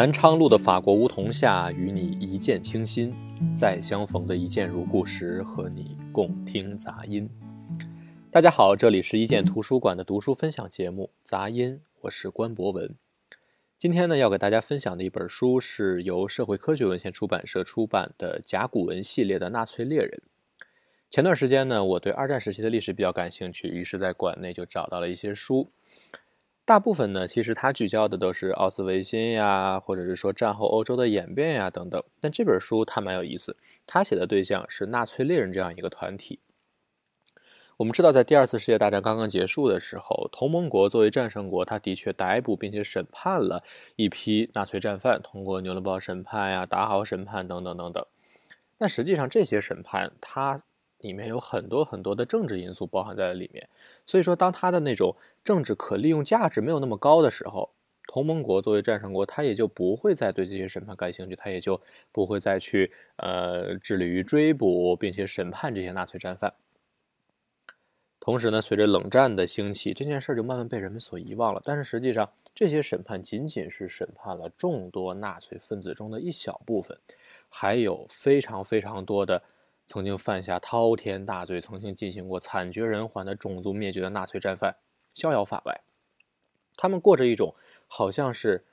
[0.00, 3.12] 南昌路的法国梧桐下，与你一见倾心。
[3.54, 7.28] 再相逢的一见如故时，和你共听杂音。
[8.30, 12.94] 大家好，这里是一见图书馆的读书分享节目《杂音》，我是关博文。
[13.76, 20.22] 今天呢，要给大家分享的一本书是由社会科学文献出版社出版的甲骨文系列的《纳粹猎人》。
[21.10, 25.70] 前段时间呢，我对二战时期的历史比较感兴趣，于是在馆内就找到了一些书。
[26.70, 32.00] 大部分呢，其实他聚焦的都是奥斯维辛呀，或者是说战后欧洲的演变呀等等。
[32.20, 33.56] 但这本书它蛮有意思，
[33.88, 36.38] 它写的对象是纳粹猎人这样一个团体。
[37.78, 43.64] 我们知道，在第二次世界大战刚刚结束的时候，同盟国作为战胜国，他的确逮捕并且审判了
[43.96, 48.06] 一批纳粹战犯，通过纽伦堡审判呀、达豪审判等等等等。
[48.78, 50.62] 但实际上，这些审判它
[51.00, 53.68] 里面有很多很多的政治因素包含在了里面。
[54.06, 57.70] 所以说，当他的那种政治可利用价值没有那么高的时候，
[58.06, 66.52] 同盟国作为战胜国，他也就不会再对这些审判感兴趣，他也就不会再去呃致力于追捕并且审判这些纳粹战犯。
[68.18, 71.62] 同时呢，随着冷战的兴起，这件事就慢慢被人们所遗忘了。
[71.64, 76.98] 但是实际上，这些审判仅仅是审判了众多纳粹分子中的一小部分，
[77.48, 79.42] 还有非常非常多的
[79.90, 84.76] 曾经犯下滔天大罪、曾经进行过惨绝人寰的种族灭绝的纳粹战犯。
[85.12, 85.80] 逍遥法外，
[86.76, 87.56] 他们过着一种
[87.88, 88.64] 好像是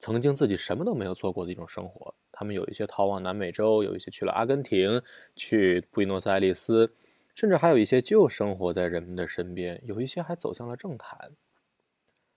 [0.00, 2.12] 曾经自己什么都没有做过的一种生活。
[2.32, 5.00] 他们有一些逃往南美洲，有一些去了阿根廷，
[5.36, 6.92] 去布宜诺斯艾利斯，
[7.36, 11.30] 甚至还有一些就生活在人们的身边，有一些还走向了政坛。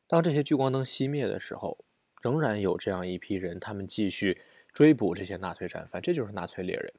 [0.05, 1.83] 当这些聚光灯熄灭的时候，
[2.21, 4.39] 仍然有这样一批人，他们继续
[4.71, 6.93] 追捕这些纳粹战犯，这就是纳粹猎人。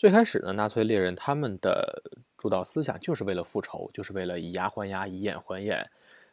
[0.00, 2.02] 最开始呢，纳粹猎人他们的
[2.38, 5.86] 主导思想就是为了复仇，就是为了以牙还牙，以眼还眼。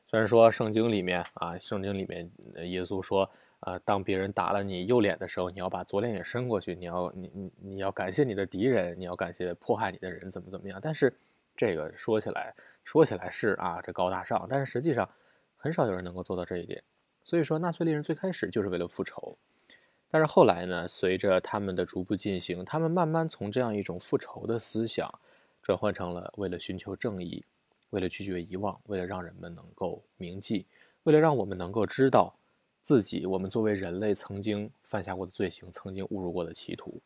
[0.06, 2.31] 虽然说圣经里面啊，圣经里面
[2.66, 10.80] 耶稣说，啊，当别人打了你右脸的时候，你要把左脸也伸过去，你要你你你要感谢你的敌人，你要感谢迫害你的人，怎么怎么样。
[10.81, 11.13] 但是
[11.53, 12.56] 这个说起来
[12.86, 15.09] 说起来是啊，这高大上，但是实际上
[15.58, 16.81] 很少有人能够做到这一点。
[17.22, 19.38] 所以说，纳粹猎人最开始就是为了复仇。
[20.09, 25.07] 但是后来呢，随着他们的逐步进行，他们慢慢从这样一种复仇的思想，
[25.62, 27.44] 转换成了为了寻求正义，
[27.90, 30.66] 为了拒绝遗忘，为了让人们能够铭记，
[31.03, 32.34] 为了让我们能够知道
[32.81, 37.01] 自己我们作为人类曾经犯下过的罪行，曾经误入过的歧途。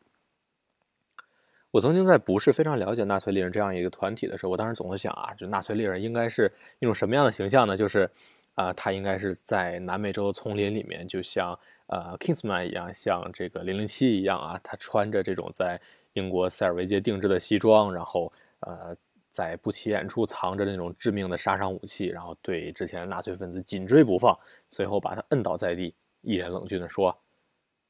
[1.72, 7.76] 我曾经在不是非常了解纳粹猎人这样一个团体的时候，我当时总是想啊，就纳粹猎人应该是一种什么样的形象呢？
[7.76, 8.08] 就是
[8.54, 11.58] 啊，他应该是在南美洲丛林里面，就像。
[11.92, 15.78] 呃，Kingsman 一样，像这个零零七一样啊，他穿着这种在
[16.14, 18.96] 英国塞尔维街定制的西装，然后呃，
[19.28, 24.34] 在不起眼处藏着那种致命的杀伤武器，然后对之前纳粹分子紧追不放，
[24.70, 27.14] 随后把他摁倒在地，一脸冷峻地说：“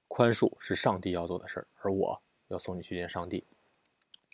[0.09, 3.45] 宽恕是上帝要做的事儿，而我要送你去见上帝。”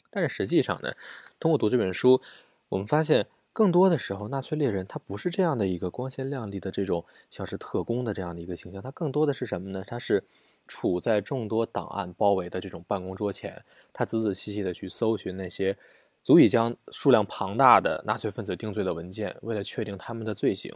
[0.09, 0.91] 但是实际上呢，
[1.39, 2.23] 通过读这本书，
[2.71, 3.27] 我们发现。
[3.59, 9.83] 更多的时候，纳粹猎人他不是这样的一个光鲜亮丽的这种像是特工的这样的一个形象，他更多的是什么呢？
[9.85, 10.23] 他是
[10.69, 13.61] 处在众多档案包围的这种办公桌前，
[13.93, 15.77] 他仔仔细细的去搜寻那些
[16.23, 20.73] 足以将数量庞大的纳粹分子定罪的文件，为了确定他们的罪行。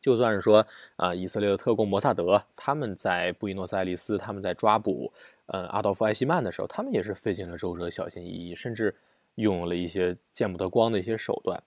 [0.00, 0.66] 就算是说
[0.96, 5.12] 啊，以色列的特工摩萨德他们在布宜诺斯艾利斯，他们在抓捕
[5.46, 8.92] 呃阿道夫·艾希曼的时候，他们也是费尽了周折，小心翼翼，甚至
[9.36, 11.62] 用了一些见不得光的一些手段。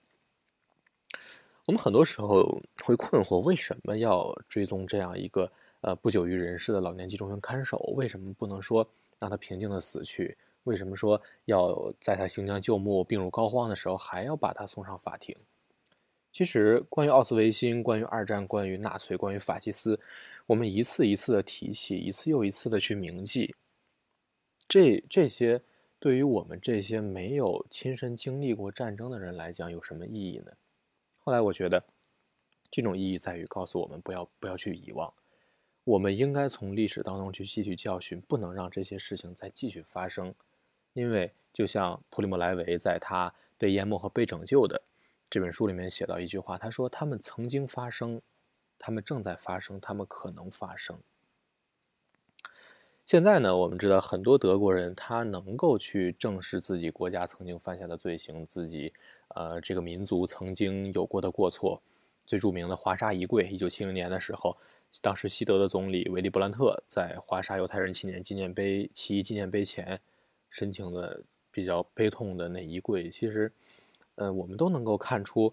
[1.66, 5.50] 我们很多时候会困惑，为什么要追踪这样一个
[5.82, 7.78] 呃不久于人世的老年集中营看守？
[7.96, 8.88] 为什么不能说
[9.18, 10.36] 让他平静的死去？
[10.64, 15.34] 为什么说要在他行将就木、病入膏肓的时候还要把他送上法庭？
[16.32, 19.98] 其实，关于奥斯维辛、关于二战、关于纳粹、关于法西斯，
[20.46, 23.54] 我们一次一次的提起，一次又一次的去铭记，
[24.68, 25.60] 这这些
[25.98, 30.52] 对于我们这些没有亲身经历过战争的人来讲，有什么意义呢？
[31.22, 31.84] 后来我觉得，
[32.70, 35.12] 这种意义在于告诉我们不要不要去遗忘，
[35.84, 40.34] 我们应该从历史当中去吸取教训，不能让这些事情再继续发生。
[40.92, 44.82] 因为就像普里莫莱维在他《被淹没和被拯救》的
[45.28, 48.20] 这本书里面写到一句话，他说：“他们曾经发生，
[48.78, 50.98] 他们正在发生，他们可能发生。”
[53.10, 58.92] 现在呢，我们知道很多德国人他能够去正视自己国家曾经犯下的罪行，自己。
[59.34, 61.82] 呃，这个民族曾经有过的过错，
[62.24, 64.56] 最著名的华沙一跪，一九七零年的时候，
[65.02, 70.00] 当时西德的总理维利·布兰特在华沙犹太人纪念纪念碑起义纪念碑前，
[70.48, 71.20] 申请的
[71.50, 73.52] 比较悲痛的那一跪，其实，
[74.14, 75.52] 呃，我们都能够看出，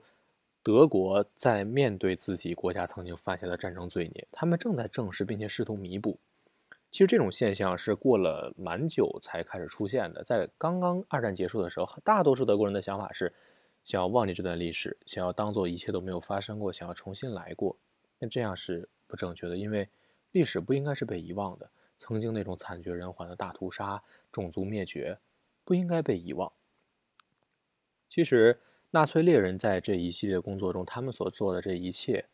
[0.62, 6.20] 德国在面对自己国家曾经犯下的战争罪孽，他们正在正视并且试图弥补。
[6.90, 10.24] 其实这种现象是过了蛮久才开始出现的。
[10.24, 13.34] 在刚刚二战结束的时候，大多数德国人的想法是
[13.84, 17.78] 想要忘记这段历史，想要当做一切都没有发生过，想要重新来过。
[18.20, 19.90] 那这样是不正确的，因为
[20.32, 21.70] 历史不应该是被遗忘的。
[22.00, 25.20] 曾经那种惨绝人寰的大屠杀、种族灭绝，
[25.64, 26.52] 不应该被遗忘。
[28.08, 28.60] 其实，
[28.92, 32.26] 纳粹猎人在这一系列工作中，他们所做的这一切，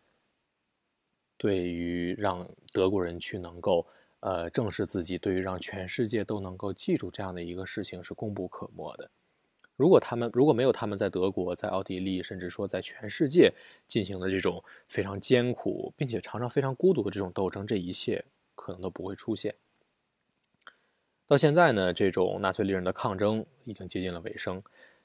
[1.37, 3.87] 对于让德国人去能够
[4.23, 9.09] 呃正视自己，对于让全世界都能够记住这样的一个事情，是功不可没的。
[9.75, 13.53] 如果他们如果没有他们在德国、在奥地利，甚至说在全世界
[13.87, 18.23] 进行的这种非常艰苦，并且常常非常孤独的这种斗争，这一切。
[18.55, 19.55] 可能都不会出现。
[21.25, 24.61] 到现在呢，这种纳粹利人的抗争已经接近了尾声。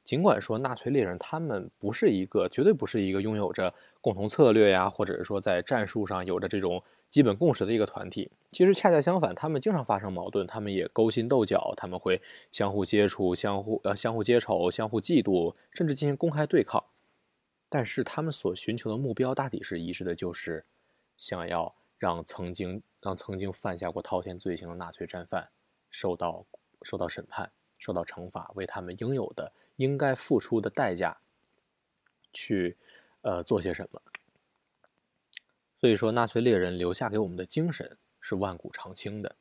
[0.08, 8.31] 尽管说纳粹猎人他们不是一个，绝对不是一个拥有着共同策略呀，或者是说在战术上有着这种基本共识的一个团体。
[8.50, 16.82] 其实恰恰相反，他们经常发生矛盾，他们也勾心斗角，他们会相互接触、相互呃相互结仇、相互嫉妒，甚至进行公开对抗。
[17.69, 20.64] 但是他们所寻求的目标大抵是一致的，就是
[21.19, 21.75] 想要。
[21.99, 25.49] 让曾经让曾经犯下过滔天罪行的纳粹战犯
[25.90, 26.46] 受到
[26.82, 31.16] 受到审判、受到惩罚，为他们应有的、应该付出的代价
[32.32, 32.76] 去
[33.22, 34.02] 呃做些什么。
[35.80, 39.36] 所以说，纳粹猎人留下给我们的精神是万古长青的。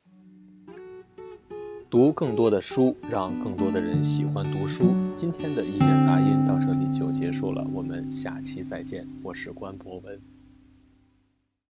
[1.90, 4.94] 读更多的书，让更多的人喜欢读书。
[5.16, 9.08] 今天的一见杂音到这里就结束了，我们下期再见。
[9.24, 10.37] 我是关博文。